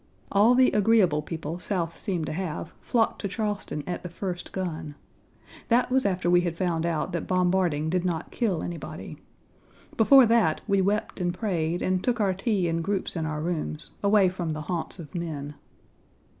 All 0.31 0.55
the 0.55 0.71
agreeable 0.71 1.21
people 1.21 1.59
South 1.59 1.99
seemed 1.99 2.25
to 2.25 2.33
have 2.33 2.73
flocked 2.81 3.21
to 3.21 3.27
Charleston 3.27 3.83
at 3.85 4.01
the 4.01 4.09
first 4.09 4.51
gun. 4.51 4.95
That 5.67 5.91
was 5.91 6.07
after 6.07 6.27
we 6.27 6.41
had 6.41 6.57
found 6.57 6.87
out 6.87 7.11
that 7.11 7.27
bombarding 7.27 7.87
did 7.87 8.03
not 8.03 8.31
kill 8.31 8.63
anybody. 8.63 9.19
Before 9.97 10.25
that, 10.25 10.61
we 10.67 10.81
wept 10.81 11.19
and 11.21 11.31
prayed 11.31 11.83
and 11.83 12.03
took 12.03 12.19
our 12.19 12.33
tea 12.33 12.67
in 12.67 12.81
groups 12.81 13.15
in 13.15 13.27
our 13.27 13.41
rooms, 13.43 13.91
away 14.03 14.27
from 14.27 14.53
the 14.53 14.61
haunts 14.61 14.97
of 14.97 15.13
men. 15.13 15.53